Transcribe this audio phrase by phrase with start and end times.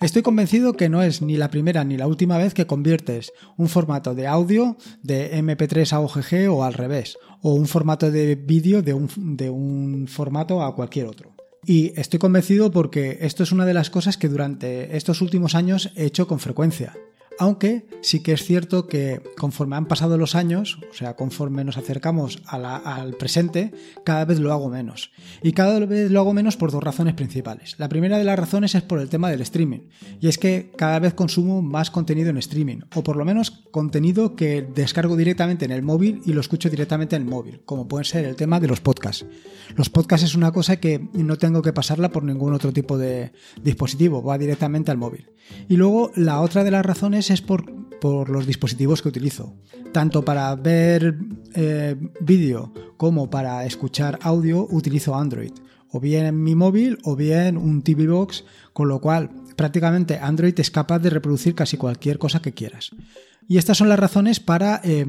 [0.00, 3.68] Estoy convencido que no es ni la primera ni la última vez que conviertes un
[3.68, 8.80] formato de audio de MP3 a OGG o al revés, o un formato de vídeo
[8.80, 11.34] de un, de un formato a cualquier otro.
[11.66, 15.92] Y estoy convencido porque esto es una de las cosas que durante estos últimos años
[15.94, 16.96] he hecho con frecuencia
[17.40, 21.78] aunque sí que es cierto que conforme han pasado los años, o sea, conforme nos
[21.78, 23.72] acercamos al presente,
[24.04, 25.10] cada vez lo hago menos.
[25.42, 27.76] Y cada vez lo hago menos por dos razones principales.
[27.78, 29.88] La primera de las razones es por el tema del streaming,
[30.20, 34.36] y es que cada vez consumo más contenido en streaming, o por lo menos contenido
[34.36, 38.04] que descargo directamente en el móvil y lo escucho directamente en el móvil, como puede
[38.04, 39.24] ser el tema de los podcasts.
[39.76, 43.32] Los podcasts es una cosa que no tengo que pasarla por ningún otro tipo de
[43.62, 45.30] dispositivo, va directamente al móvil.
[45.68, 47.64] Y luego la otra de las razones es por,
[48.28, 49.56] los dispositivos que utilizo.
[49.92, 51.18] Tanto para ver
[51.54, 55.52] eh, vídeo como para escuchar audio utilizo Android.
[55.90, 60.58] O bien en mi móvil o bien un TV Box, con lo cual prácticamente Android
[60.58, 62.90] es capaz de reproducir casi cualquier cosa que quieras.
[63.48, 65.04] Y estas son las razones para eh,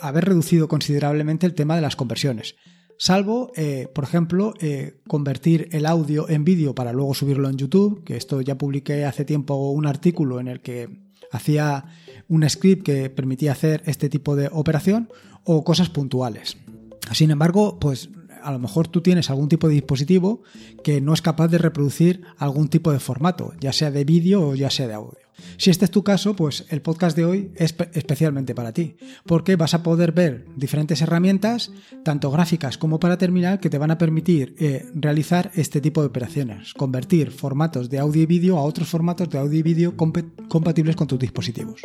[0.00, 2.54] haber reducido considerablemente el tema de las conversiones.
[2.96, 4.54] Salvo, eh, por ejemplo,
[5.08, 9.24] convertir el audio en vídeo para luego subirlo en YouTube, que esto ya publiqué hace
[9.24, 11.84] tiempo un artículo en el que hacía
[12.28, 15.08] un script que permitía hacer este tipo de operación
[15.44, 16.56] o cosas puntuales.
[17.12, 18.10] Sin embargo, pues
[18.42, 20.42] a lo mejor tú tienes algún tipo de dispositivo
[20.82, 24.54] que no es capaz de reproducir algún tipo de formato, ya sea de vídeo o
[24.54, 25.18] ya sea de audio.
[25.56, 28.96] Si este es tu caso, pues el podcast de hoy es especialmente para ti,
[29.26, 31.70] porque vas a poder ver diferentes herramientas,
[32.04, 36.08] tanto gráficas como para terminal, que te van a permitir eh, realizar este tipo de
[36.08, 40.96] operaciones, convertir formatos de audio y vídeo a otros formatos de audio y vídeo compatibles
[40.96, 41.82] con tus dispositivos.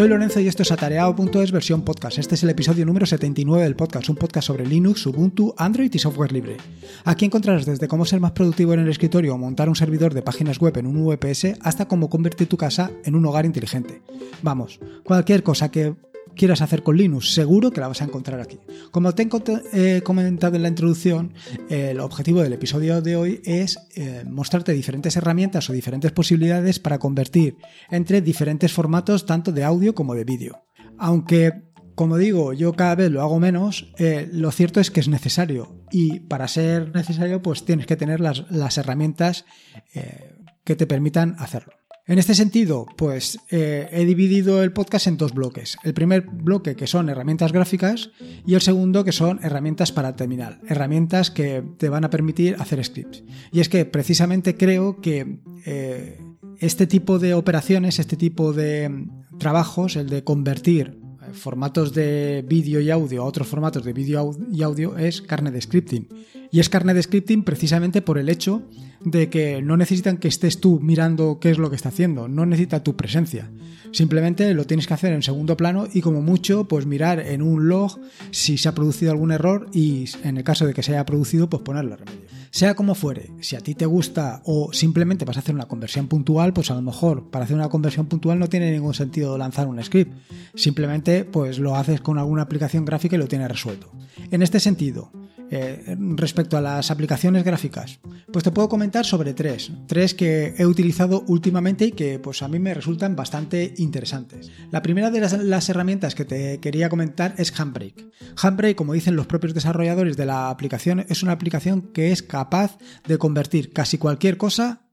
[0.00, 2.16] Soy Lorenzo y esto es atareado.es versión podcast.
[2.16, 5.98] Este es el episodio número 79 del podcast, un podcast sobre Linux, Ubuntu, Android y
[5.98, 6.56] software libre.
[7.04, 10.22] Aquí encontrarás desde cómo ser más productivo en el escritorio o montar un servidor de
[10.22, 14.00] páginas web en un VPS hasta cómo convertir tu casa en un hogar inteligente.
[14.40, 15.94] Vamos, cualquier cosa que
[16.34, 18.58] quieras hacer con Linux, seguro que la vas a encontrar aquí.
[18.90, 19.28] Como te
[19.72, 21.34] he comentado en la introducción,
[21.68, 26.98] el objetivo del episodio de hoy es eh, mostrarte diferentes herramientas o diferentes posibilidades para
[26.98, 27.56] convertir
[27.90, 30.64] entre diferentes formatos tanto de audio como de vídeo.
[30.98, 35.08] Aunque como digo, yo cada vez lo hago menos, eh, lo cierto es que es
[35.08, 39.44] necesario y para ser necesario pues tienes que tener las, herramientas
[39.92, 40.32] eh,
[40.64, 41.79] que te permitan hacerlo.
[42.06, 45.76] En este sentido, pues eh, he dividido el podcast en dos bloques.
[45.84, 48.10] El primer bloque que son herramientas gráficas
[48.46, 52.84] y el segundo que son herramientas para terminal, herramientas que te van a permitir hacer
[52.84, 53.22] scripts.
[53.52, 56.20] Y es que precisamente creo que eh,
[56.58, 59.06] este tipo de operaciones, este tipo de
[59.38, 60.98] trabajos, el de convertir
[61.32, 65.60] formatos de vídeo y audio a otros formatos de vídeo y audio es carne de
[65.60, 66.08] scripting.
[66.52, 68.62] Y es carne de scripting precisamente por el hecho
[69.04, 72.44] de que no necesitan que estés tú mirando qué es lo que está haciendo, no
[72.44, 73.50] necesita tu presencia.
[73.92, 77.68] Simplemente lo tienes que hacer en segundo plano y como mucho pues mirar en un
[77.68, 77.98] log
[78.30, 81.48] si se ha producido algún error y en el caso de que se haya producido
[81.48, 82.39] pues ponerle remedio.
[82.52, 86.08] Sea como fuere, si a ti te gusta o simplemente vas a hacer una conversión
[86.08, 89.68] puntual, pues a lo mejor para hacer una conversión puntual no tiene ningún sentido lanzar
[89.68, 90.12] un script.
[90.56, 93.92] Simplemente pues lo haces con alguna aplicación gráfica y lo tienes resuelto.
[94.32, 95.12] En este sentido,
[95.50, 97.98] eh, respecto a las aplicaciones gráficas,
[98.32, 102.48] pues te puedo comentar sobre tres, tres que he utilizado últimamente y que pues a
[102.48, 104.50] mí me resultan bastante interesantes.
[104.70, 108.06] La primera de las, herramientas que te quería comentar es Handbrake.
[108.40, 112.78] Handbrake, como dicen los propios desarrolladores de la aplicación, es una aplicación que es capaz
[113.08, 114.86] de convertir casi cualquier cosa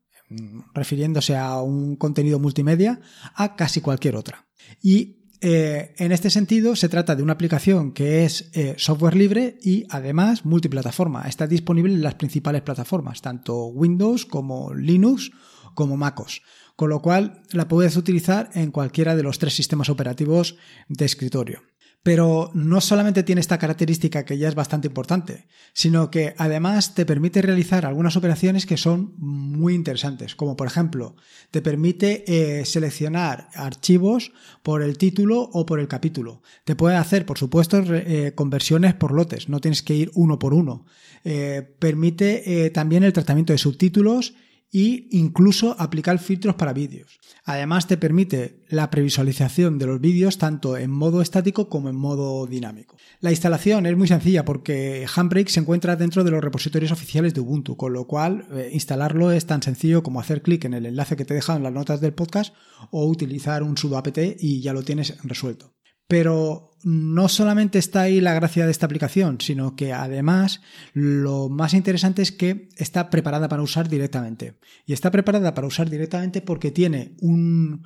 [0.74, 3.00] refiriéndose a un contenido multimedia,
[3.36, 4.48] a casi cualquier otra.
[4.82, 9.58] Y eh, en este sentido, se trata de una aplicación que es eh, software libre
[9.62, 11.28] y además multiplataforma.
[11.28, 15.32] Está disponible en las principales plataformas, tanto Windows como Linux
[15.74, 16.42] como MacOS.
[16.76, 20.58] Con lo cual la puedes utilizar en cualquiera de los tres sistemas operativos
[20.88, 21.62] de escritorio.
[22.08, 27.06] Pero no solamente tiene esta característica que ya es bastante importante, sino que además te
[27.06, 31.18] permite realizar algunas operaciones que son muy interesantes, como por ejemplo,
[31.52, 34.32] te permite eh, seleccionar archivos
[34.64, 36.42] por el título o por el capítulo.
[36.64, 40.54] Te puede hacer, por supuesto, eh, conversiones por lotes, no tienes que ir uno por
[40.54, 40.86] uno.
[41.26, 44.34] Eh, permite también el tratamiento de subtítulos
[44.72, 47.20] y incluso aplicar filtros para vídeos.
[47.46, 52.46] Además te permite la previsualización de los vídeos tanto en modo estático como en modo
[52.46, 52.98] dinámico.
[53.22, 57.42] La instalación es muy sencilla porque Handbrake se encuentra dentro de los repositorios oficiales de
[57.42, 61.16] Ubuntu, con lo cual eh, instalarlo es tan sencillo como hacer clic en el enlace
[61.16, 62.54] que te he dejado en las notas del podcast
[62.92, 65.77] o utilizar un sudo apt y ya lo tienes resuelto.
[66.08, 70.62] Pero no solamente está ahí la gracia de esta aplicación, sino que además
[70.94, 74.58] lo más interesante es que está preparada para usar directamente.
[74.86, 77.84] Y está preparada para usar directamente porque tiene un,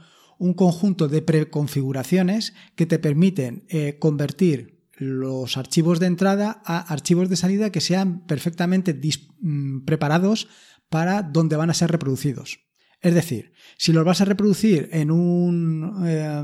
[0.56, 7.36] conjunto de preconfiguraciones que te permiten eh, convertir los archivos de entrada a archivos de
[7.36, 9.00] salida que sean perfectamente
[9.40, 10.48] mm, preparados
[10.90, 12.60] para donde van a ser reproducidos.
[13.02, 16.44] Es decir, si los vas a reproducir en un eh,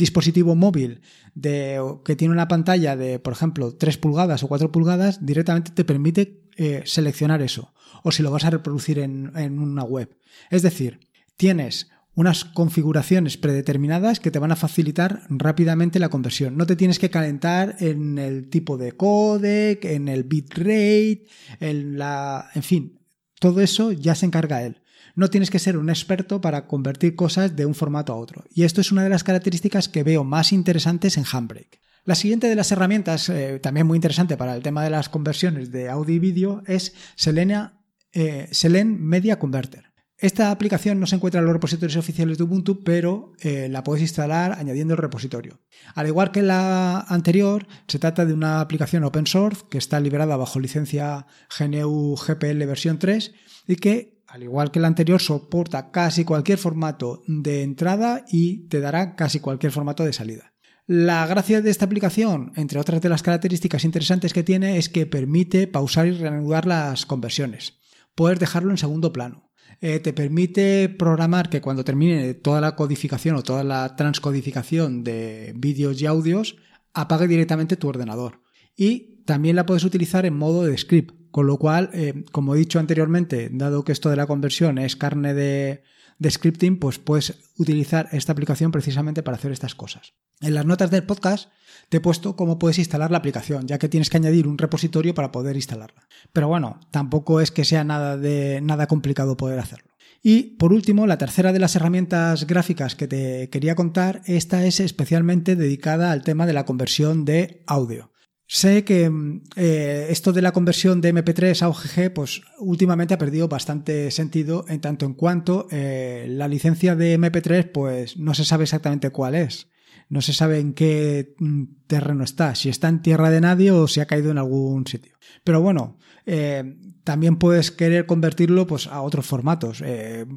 [0.00, 1.02] dispositivo móvil
[1.34, 5.84] de, que tiene una pantalla de, por ejemplo, 3 pulgadas o 4 pulgadas, directamente te
[5.84, 7.72] permite eh, seleccionar eso.
[8.02, 10.16] O si lo vas a reproducir en, en una web.
[10.50, 10.98] Es decir,
[11.36, 16.56] tienes unas configuraciones predeterminadas que te van a facilitar rápidamente la conversión.
[16.56, 21.26] No te tienes que calentar en el tipo de codec, en el bitrate,
[21.60, 22.98] en la, en fin,
[23.38, 24.79] todo eso ya se encarga él.
[25.14, 28.44] No tienes que ser un experto para convertir cosas de un formato a otro.
[28.54, 31.80] Y esto es una de las características que veo más interesantes en Handbrake.
[32.04, 35.70] La siguiente de las herramientas, eh, también muy interesante para el tema de las conversiones
[35.70, 39.90] de audio y vídeo, es Selena, eh, Selen Media Converter.
[40.20, 44.02] Esta aplicación no se encuentra en los repositorios oficiales de Ubuntu, pero eh, la puedes
[44.02, 45.60] instalar añadiendo el repositorio.
[45.94, 50.36] Al igual que la anterior, se trata de una aplicación open source que está liberada
[50.36, 51.26] bajo licencia
[51.58, 53.32] GNU GPL versión 3
[53.66, 58.80] y que, al igual que la anterior, soporta casi cualquier formato de entrada y te
[58.80, 60.54] dará casi cualquier formato de salida.
[60.86, 65.06] La gracia de esta aplicación, entre otras de las características interesantes que tiene, es que
[65.06, 67.78] permite pausar y reanudar las conversiones.
[68.14, 69.50] Puedes dejarlo en segundo plano
[69.82, 75.54] eh, te permite programar que cuando termine toda la codificación o toda la transcodificación de
[75.56, 76.56] vídeos y audios,
[76.92, 78.42] apague directamente tu ordenador.
[78.76, 82.58] Y también la puedes utilizar en modo de script, con lo cual, eh, como he
[82.58, 85.82] dicho anteriormente, dado que esto de la conversión es carne de,
[86.18, 90.14] de scripting, pues puedes utilizar esta aplicación precisamente para hacer estas cosas.
[90.40, 91.50] En las notas del podcast
[91.88, 95.14] te he puesto cómo puedes instalar la aplicación, ya que tienes que añadir un repositorio
[95.14, 96.06] para poder instalarla.
[96.32, 99.90] Pero bueno, tampoco es que sea nada de nada complicado poder hacerlo.
[100.22, 104.80] Y por último, la tercera de las herramientas gráficas que te quería contar, esta es
[104.80, 108.09] especialmente dedicada al tema de la conversión de audio.
[108.52, 109.08] Sé que
[109.54, 114.64] eh, esto de la conversión de MP3 a OGG, pues últimamente ha perdido bastante sentido
[114.66, 119.36] en tanto en cuanto eh, la licencia de MP3, pues no se sabe exactamente cuál
[119.36, 119.68] es.
[120.08, 123.86] No se sabe en qué mm, terreno está, si está en tierra de nadie o
[123.86, 125.14] si ha caído en algún sitio.
[125.44, 129.80] Pero bueno, eh, también puedes querer convertirlo pues, a otros formatos.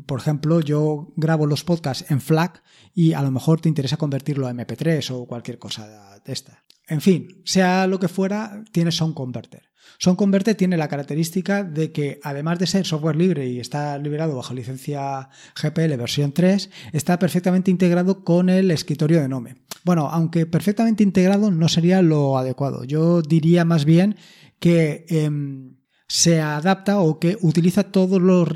[0.06, 2.62] por ejemplo, yo grabo los podcasts en FLAC
[2.94, 6.63] y a lo mejor te interesa convertirlo a MP3 o cualquier cosa de esta.
[6.88, 8.92] En fin, sea lo que fuera, tiene.
[8.92, 9.16] Sound
[10.18, 14.54] Converter tiene la característica de que, además de ser software libre y está liberado bajo
[14.54, 15.30] licencia
[15.62, 19.56] GPL versión 3, está perfectamente integrado con el escritorio de Nome.
[19.86, 22.84] Bueno, aunque perfectamente integrado no sería lo adecuado.
[22.84, 24.18] Yo diría más bien
[24.60, 25.76] que em,
[26.08, 28.48] se adapta o que utiliza todos los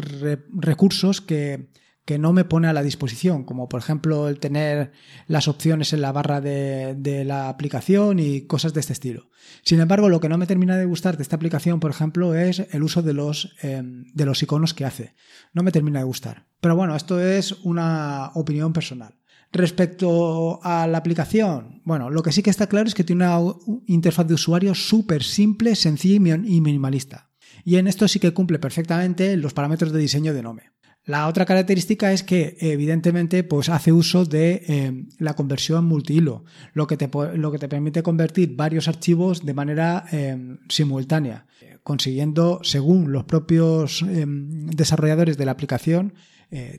[0.54, 1.70] recursos que
[2.08, 4.94] que no me pone a la disposición, como por ejemplo el tener
[5.28, 9.30] las opciones en la barra de, la aplicación y cosas de este estilo.
[9.62, 12.66] Sin embargo, lo que no me termina de gustar de esta aplicación, por ejemplo, es
[12.72, 15.16] el uso de los, em, de los iconos que hace.
[15.52, 16.48] No me termina de gustar.
[16.62, 19.20] Pero bueno, esto es una opinión personal.
[19.52, 23.54] Respecto a la aplicación, bueno, lo que sí que está claro es que tiene una
[23.86, 27.32] interfaz de usuario súper simple, sencilla y minimalista.
[27.66, 30.72] Y en esto sí que cumple perfectamente los parámetros de diseño de Nome.
[31.08, 36.86] La otra característica es que, evidentemente, pues hace uso de eh, la conversión multihilo, lo
[36.86, 41.48] que, te, lo que te permite convertir varios archivos de manera eh, simultánea,
[41.82, 46.14] consiguiendo, según los propios eh, desarrolladores de la aplicación,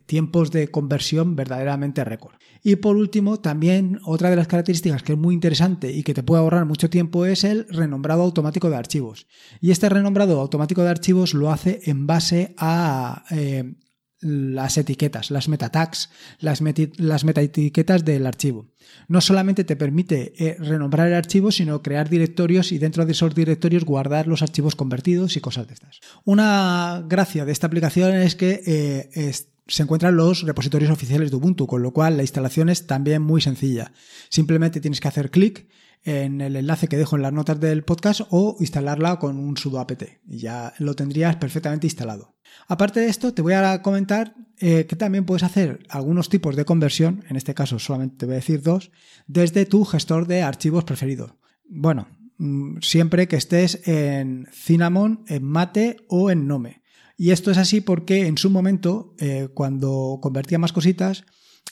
[0.07, 2.37] tiempos de conversión verdaderamente récord.
[2.65, 6.23] Y por último, también otra de las características que es muy interesante y que te
[6.23, 9.27] puede ahorrar mucho tiempo es el renombrado automático de archivos.
[9.61, 13.25] Y este renombrado automático de archivos lo hace en base a
[14.21, 16.11] las etiquetas, las meta tags,
[16.41, 16.63] las,
[16.97, 18.67] las metaetiquetas del archivo.
[19.07, 23.35] No solamente te permite eh, renombrar el archivo, sino crear directorios y dentro de esos
[23.35, 26.01] directorios guardar los archivos convertidos y cosas de estas.
[26.25, 29.33] Una gracia de esta aplicación es que eh,
[29.69, 33.41] se encuentran los repositorios oficiales de Ubuntu, con lo cual la instalación es también muy
[33.41, 33.93] sencilla.
[34.31, 35.69] Simplemente tienes que hacer clic
[36.05, 39.81] en el enlace que dejo en las notas del podcast o instalarla con un sudo
[39.81, 42.37] apt y ya lo tendrías perfectamente instalado.
[42.67, 46.65] Aparte de esto, te voy a comentar eh, que también puedes hacer algunos tipos de
[46.65, 48.91] conversión, en este caso solamente te voy a decir dos,
[49.27, 51.39] desde tu gestor de archivos preferido.
[51.69, 56.83] Bueno, mm, siempre que estés en Cinnamon, en Mate o en Nome.
[57.17, 61.25] Y esto es así porque en su momento, eh, cuando convertía más cositas,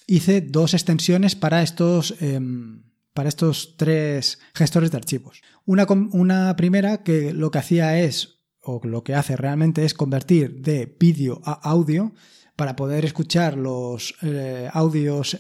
[0.06, 2.14] hice dos extensiones para estos...
[2.20, 2.82] Em,
[3.16, 5.42] para estos tres gestores de archivos.
[5.64, 10.60] Una, una primera que lo que hacía es, o lo que hace realmente es convertir
[10.60, 12.12] de vídeo a audio
[12.54, 15.38] para poder escuchar los eh, audios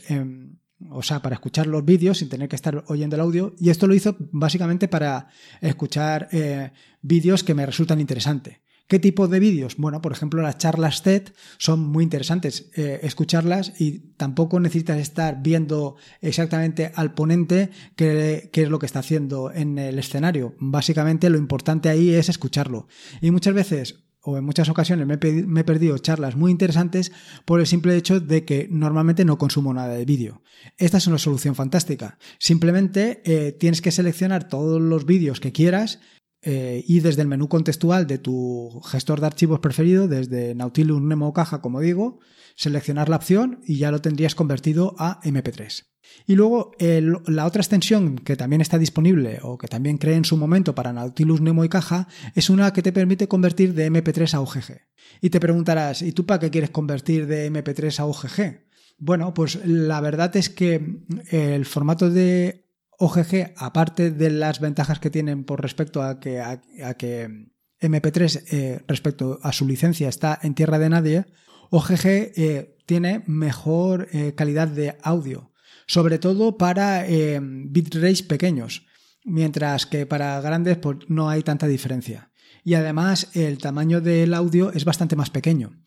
[0.90, 3.54] o sea, para escuchar los vídeos sin tener que estar oyendo el audio.
[3.58, 5.28] Y esto lo hizo básicamente para
[5.60, 8.58] escuchar eh, vídeos que me resultan interesantes.
[8.88, 9.76] ¿Qué tipo de vídeos?
[9.78, 15.42] Bueno, por ejemplo, las charlas TED son muy interesantes eh, escucharlas y tampoco necesitas estar
[15.42, 20.54] viendo exactamente al ponente qué, es lo que está haciendo en el escenario.
[20.60, 22.86] Básicamente lo importante ahí es escucharlo.
[23.20, 27.12] Y muchas veces o en muchas ocasiones me he, perdido charlas muy interesantes
[27.44, 30.42] por el simple hecho de que normalmente no consumo nada de vídeo.
[30.78, 32.18] Esta es una solución fantástica.
[32.40, 36.00] Simplemente eh, tienes que seleccionar todos los vídeos que quieras
[36.42, 41.32] eh, y desde el menú contextual de tu gestor de archivos preferido, desde Nautilus Nemo
[41.32, 42.20] Caja, como digo,
[42.54, 45.84] seleccionar la opción y ya lo tendrías convertido a MP3.
[46.26, 50.36] Y luego la otra extensión que también está disponible o que también creé en su
[50.36, 54.40] momento para Nautilus Nemo y Caja es una que te permite convertir de MP3 a
[54.40, 54.80] OGG.
[55.20, 58.66] Y te preguntarás, ¿y tú para qué quieres convertir de MP3 a OGG?
[58.98, 62.65] Bueno, pues la verdad es que el formato de
[62.98, 66.60] OGG, aparte de las ventajas que tienen por respecto a que, a,
[66.94, 67.50] que
[67.80, 71.26] MP3 eh, respecto a su licencia está en tierra de nadie,
[71.70, 75.52] OGG eh, tiene mejor eh, calidad de audio
[75.88, 78.86] sobre todo para bitrates pequeños,
[79.24, 82.32] mientras que para grandes pues, no hay tanta diferencia.
[82.64, 85.80] Y además el tamaño del audio es bastante más pequeño,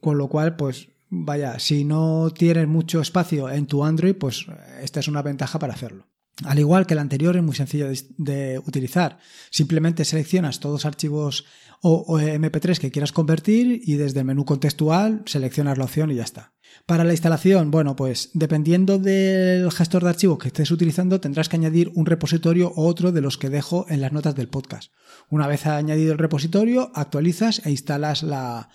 [0.00, 4.46] con lo cual pues vaya, si no tienes mucho espacio en tu Android, pues
[4.80, 6.09] esta es una ventaja para hacerlo.
[6.44, 9.18] Al igual que el anterior es muy sencillo de, utilizar.
[9.50, 11.44] Simplemente seleccionas todos los archivos
[11.82, 16.24] o, MP3 que quieras convertir y desde el menú contextual seleccionas la opción y ya
[16.24, 16.52] está.
[16.86, 21.56] Para la instalación, bueno, pues dependiendo del gestor de archivos que estés utilizando, tendrás que
[21.56, 24.92] añadir un repositorio o otro de los que dejo en las notas del podcast.
[25.28, 28.68] Una vez añadido el repositorio, actualizas e instalas la,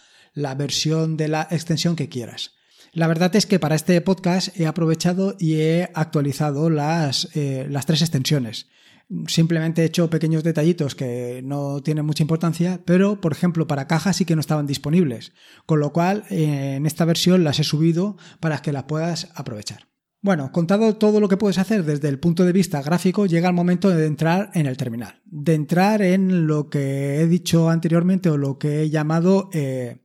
[0.58, 2.55] versión de la extensión que quieras.
[2.96, 7.86] La verdad es que para este podcast he aprovechado y he actualizado las, eh, las
[7.86, 8.70] tres extensiones.
[9.28, 14.16] Simplemente he hecho pequeños detallitos que no tienen mucha importancia, pero por ejemplo para cajas
[14.16, 15.34] sí que no estaban disponibles,
[15.66, 19.90] con lo cual eh, en esta versión las he subido para que las puedas aprovechar.
[20.22, 23.56] Bueno, contado todo lo que puedes hacer desde el punto de vista gráfico, llega el
[23.56, 28.38] momento de entrar en el terminal, de entrar en lo que he dicho anteriormente o
[28.38, 29.98] lo que he llamado eh,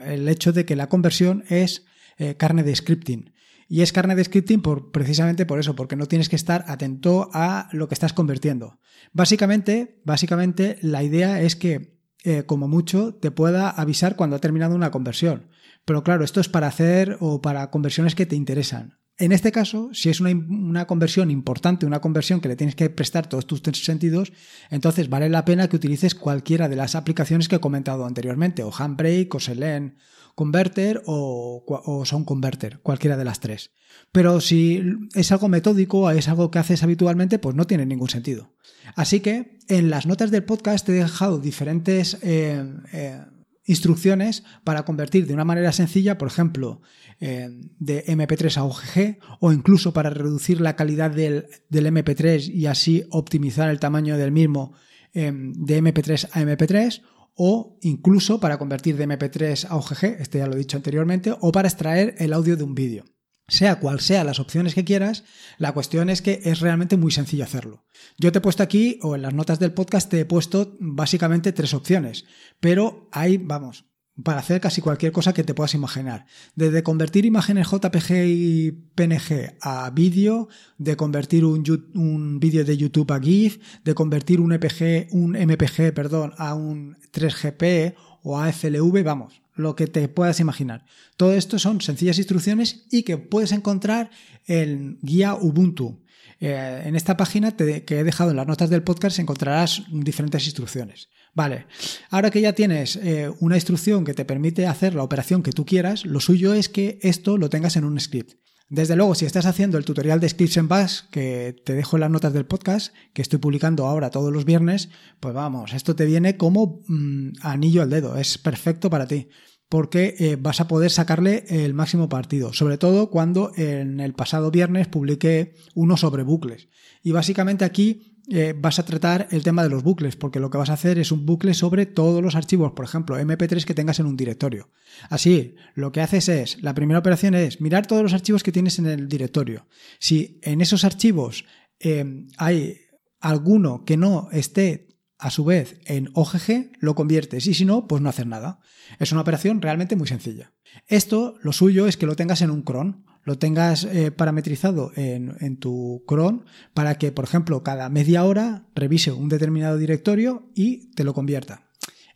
[0.00, 1.84] el hecho de que la conversión es
[2.18, 3.32] eh, carne de scripting.
[3.68, 7.30] Y es carne de scripting por, precisamente por eso, porque no tienes que estar atento
[7.32, 8.78] a lo que estás convirtiendo.
[9.12, 14.74] Básicamente, básicamente la idea es que, eh, como mucho, te pueda avisar cuando ha terminado
[14.74, 15.48] una conversión.
[15.84, 18.95] Pero claro, esto es para hacer o para conversiones que te interesan.
[19.18, 23.26] En este caso, si es una, conversión importante, una conversión que le tienes que prestar
[23.26, 24.32] todos tus sentidos,
[24.70, 28.70] entonces vale la pena que utilices cualquiera de las aplicaciones que he comentado anteriormente, o
[28.70, 29.94] Handbrake, o Selene,
[30.34, 33.70] Converter o, o Sound Converter, cualquiera de las tres.
[34.12, 34.82] Pero si
[35.14, 38.52] es algo metódico, es algo que haces habitualmente, pues no tiene ningún sentido.
[38.96, 43.22] Así que en las notas del podcast te he dejado diferentes eh, eh,
[43.66, 46.80] instrucciones para convertir de una manera sencilla, por ejemplo,
[47.20, 52.66] eh, de MP3 a OGG o incluso para reducir la calidad del, del MP3 y
[52.66, 54.72] así optimizar el tamaño del mismo
[55.12, 57.00] de MP3 a MP3
[57.36, 61.52] o incluso para convertir de MP3 a OGG, este ya lo he dicho anteriormente, o
[61.52, 63.04] para extraer el audio de un vídeo.
[63.48, 65.24] Sea cual sea las opciones que quieras,
[65.58, 67.84] la cuestión es que es realmente muy sencillo hacerlo.
[68.18, 71.52] Yo te he puesto aquí, o en las notas del podcast, te he puesto básicamente
[71.52, 72.24] tres opciones,
[72.58, 73.84] pero hay, vamos,
[74.22, 76.26] para hacer casi cualquier cosa que te puedas imaginar.
[76.54, 80.48] Desde convertir imágenes JPG y PNG a vídeo,
[80.78, 81.62] de convertir un,
[81.94, 86.96] un vídeo de YouTube a GIF, de convertir un, EPG, un MPG perdón, a un
[87.12, 90.84] 3GP o a FLV, vamos, lo que te puedas imaginar.
[91.16, 94.10] Todo esto son sencillas instrucciones y que puedes encontrar
[94.46, 96.02] en guía Ubuntu.
[96.38, 101.08] Eh, en esta página que he dejado en las notas del podcast encontrarás diferentes instrucciones.
[101.34, 101.66] Vale,
[102.10, 105.66] ahora que ya tienes eh, una instrucción que te permite hacer la operación que tú
[105.66, 108.34] quieras, lo suyo es que esto lo tengas en un script.
[108.68, 112.00] Desde luego, si estás haciendo el tutorial de Scripts en Bash, que te dejo en
[112.00, 114.88] las notas del podcast, que estoy publicando ahora todos los viernes,
[115.20, 119.28] pues vamos, esto te viene como mm, anillo al dedo, es perfecto para ti
[119.68, 124.50] porque eh, vas a poder sacarle el máximo partido, sobre todo cuando en el pasado
[124.50, 126.68] viernes publiqué uno sobre bucles.
[127.02, 130.58] Y básicamente aquí eh, vas a tratar el tema de los bucles, porque lo que
[130.58, 134.00] vas a hacer es un bucle sobre todos los archivos, por ejemplo, MP3 que tengas
[134.00, 134.70] en un directorio.
[135.10, 138.78] Así, lo que haces es, la primera operación es mirar todos los archivos que tienes
[138.78, 139.68] en el directorio.
[140.00, 141.44] Si en esos archivos
[141.78, 142.80] eh, hay
[143.20, 148.02] alguno que no esté a su vez en OGG, lo conviertes y si no, pues
[148.02, 148.60] no haces nada.
[148.98, 150.52] Es una operación realmente muy sencilla.
[150.88, 155.56] Esto, lo suyo es que lo tengas en un cron, lo tengas eh, parametrizado en,
[155.58, 161.02] tu cron para que, por ejemplo, cada media hora revise un determinado directorio y te
[161.02, 161.65] lo convierta.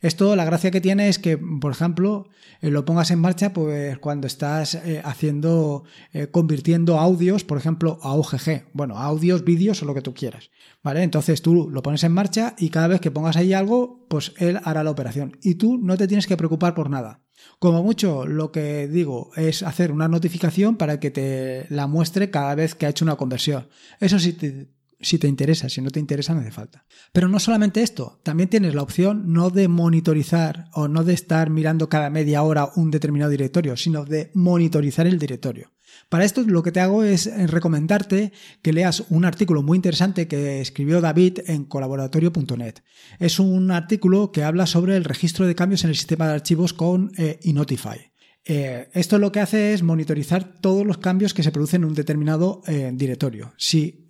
[0.01, 2.29] Esto, la gracia que tiene es que, por ejemplo,
[2.61, 5.85] eh, lo pongas en marcha pues cuando estás eh, haciendo,
[6.31, 8.69] convirtiendo audios, por ejemplo, a OGG.
[8.73, 10.51] Bueno, audios, vídeos o lo que tú quieras.
[10.83, 11.03] ¿Vale?
[11.03, 14.59] Entonces tú lo pones en marcha y cada vez que pongas ahí algo, pues él
[14.65, 15.37] hará la operación.
[15.43, 17.23] Y tú no te tienes que preocupar por nada.
[17.59, 22.55] Como mucho, lo que digo es hacer una notificación para que te la muestre cada
[22.55, 23.69] vez que ha hecho una conversión.
[24.01, 24.69] Eso sí te,
[25.01, 26.85] si te interesa, si no te interesa no hace falta.
[27.13, 31.51] Pero no solamente esto, también tienes la opción no de monitorizar o no de estar
[31.51, 35.73] mirando cada media hora un determinado directorio, sino de monitorizar el directorio.
[36.09, 40.61] Para esto lo que te hago es recomendarte que leas un artículo muy interesante que
[40.61, 42.77] escribió David en colaboratorio.net.
[43.19, 46.73] Es un artículo que habla sobre el registro de cambios en el sistema de archivos
[46.73, 48.13] con eh, Inotify.
[48.45, 51.95] Eh, esto lo que hace es monitorizar todos los cambios que se producen en un
[51.95, 53.53] determinado eh, directorio.
[53.57, 54.07] Si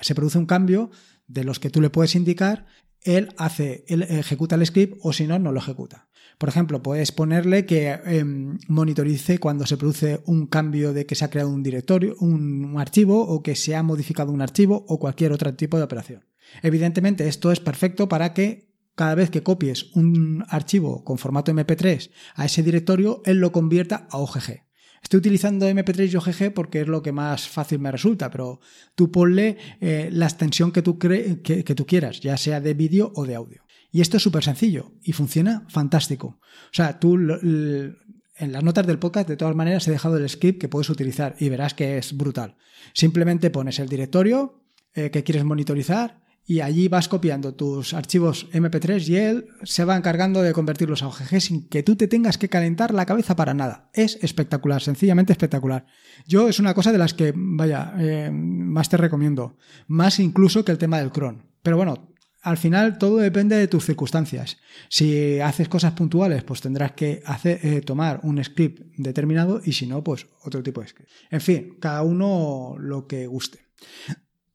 [0.00, 0.90] se produce un cambio
[1.26, 2.66] de los que tú le puedes indicar,
[3.02, 6.08] él hace, él ejecuta el script o si no, no lo ejecuta.
[6.38, 11.24] Por ejemplo, puedes ponerle que em, monitorice cuando se produce un cambio de que se
[11.24, 15.32] ha creado un directorio, un, archivo o que se ha modificado un archivo o cualquier
[15.32, 16.24] otro tipo de operación.
[16.62, 22.10] Evidentemente, esto es perfecto para que cada vez que copies un archivo con formato MP3
[22.34, 24.69] a ese directorio, él lo convierta a OGG.
[25.02, 28.60] Estoy utilizando MP3 y OGG porque es lo que más fácil me resulta, pero
[28.94, 33.24] tú ponle eh, la extensión que tú, que, tú quieras, ya sea de vídeo o
[33.24, 33.64] de audio.
[33.90, 36.38] Y esto es súper sencillo y funciona fantástico.
[36.38, 40.60] O sea, tú en las notas del podcast, de todas maneras, he dejado el script
[40.60, 42.56] que puedes utilizar y verás que es brutal.
[42.94, 44.62] Simplemente pones el directorio
[44.94, 49.96] eh, que quieres monitorizar y allí vas copiando tus archivos MP3 y él se va
[49.96, 53.54] encargando de convertirlos a OGG sin que tú te tengas que calentar la cabeza para
[53.54, 53.90] nada.
[53.92, 55.86] Es espectacular, sencillamente espectacular.
[56.26, 59.56] Yo es una cosa de las que, vaya, eh, más te recomiendo.
[59.86, 61.46] Más incluso que el tema del cron.
[61.62, 62.10] Pero bueno,
[62.42, 64.56] al final todo depende de tus circunstancias.
[64.88, 69.86] Si haces cosas puntuales, pues tendrás que hacer, eh, tomar un script determinado y si
[69.86, 71.10] no, pues otro tipo de script.
[71.30, 73.70] En fin, cada uno lo que guste.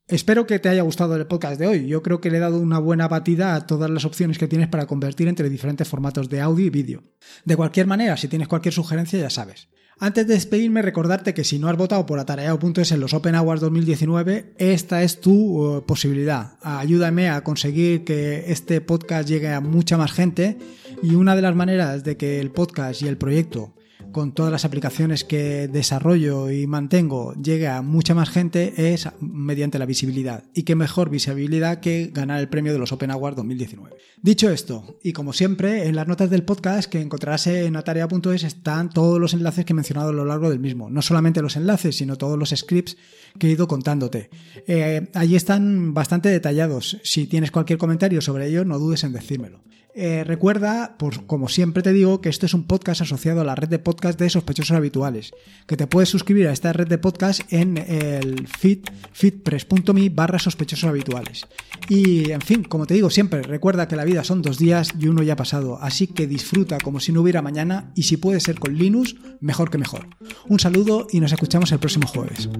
[0.08, 1.88] Espero que te haya gustado el podcast de hoy.
[1.88, 4.68] Yo creo que le he dado una buena batida a todas las opciones que tienes
[4.68, 7.02] para convertir entre diferentes formatos de audio y vídeo.
[7.44, 9.68] De cualquier manera, si tienes cualquier sugerencia, ya sabes.
[9.98, 13.62] Antes de despedirme, recordarte que si no has votado por atareado.es en los Open Awards
[13.62, 16.58] 2019, esta es tu uh, posibilidad.
[16.62, 20.58] Ayúdame a conseguir que este podcast llegue a mucha más gente
[21.02, 23.75] y una de las maneras de que el podcast y el proyecto
[24.16, 29.78] con todas las aplicaciones que desarrollo y mantengo llegue a mucha más gente es mediante
[29.78, 30.44] la visibilidad.
[30.54, 33.94] Y qué mejor visibilidad que ganar el premio de los Open Awards 2019.
[34.22, 38.88] Dicho esto, y como siempre, en las notas del podcast que encontrarás en atarea.es están
[38.88, 40.88] todos los enlaces que he mencionado a lo largo del mismo.
[40.88, 42.96] No solamente los enlaces, sino todos los scripts
[43.38, 44.30] que he ido contándote.
[44.66, 46.96] Eh, allí están bastante detallados.
[47.04, 49.65] Si tienes cualquier comentario sobre ello, no dudes en decírmelo.
[49.98, 53.54] Eh, recuerda, pues como siempre te digo, que esto es un podcast asociado a la
[53.54, 55.32] red de podcast de sospechosos habituales,
[55.66, 58.80] que te puedes suscribir a esta red de podcast en el feed,
[59.12, 61.46] feedpress.me barra sospechosos habituales.
[61.88, 65.08] Y en fin, como te digo siempre, recuerda que la vida son dos días y
[65.08, 68.40] uno ya ha pasado, así que disfruta como si no hubiera mañana y si puede
[68.40, 70.08] ser con Linux, mejor que mejor.
[70.46, 72.50] Un saludo y nos escuchamos el próximo jueves.